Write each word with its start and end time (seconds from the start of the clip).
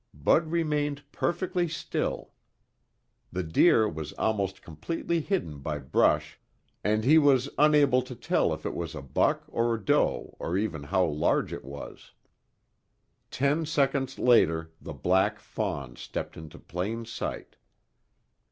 Bud 0.15 0.47
remained 0.47 1.03
perfectly 1.11 1.67
still. 1.67 2.31
The 3.31 3.43
deer 3.43 3.87
was 3.87 4.13
almost 4.13 4.63
completely 4.63 5.21
hidden 5.21 5.59
by 5.59 5.77
brush 5.77 6.39
and 6.83 7.03
he 7.03 7.19
was 7.19 7.49
unable 7.59 8.01
to 8.01 8.15
tell 8.15 8.51
if 8.51 8.65
it 8.65 8.73
was 8.73 8.95
a 8.95 9.03
buck 9.03 9.43
or 9.47 9.77
doe 9.77 10.35
or 10.39 10.57
even 10.57 10.81
how 10.85 11.05
large 11.05 11.53
it 11.53 11.63
was. 11.63 12.13
Ten 13.29 13.63
seconds 13.63 14.17
later 14.17 14.71
the 14.81 14.93
black 14.93 15.39
fawn 15.39 15.95
stepped 15.95 16.35
into 16.35 16.57
plain 16.57 17.05
sight. 17.05 17.57